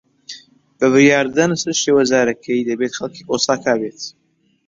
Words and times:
بە 0.77 0.85
بڕیاردان 0.93 1.49
لەسەر 1.53 1.75
شێوەزارەکەی، 1.83 2.67
دەبێت 2.69 2.93
خەڵکی 2.97 3.27
ئۆساکا 3.29 3.73
بێت. 3.81 4.01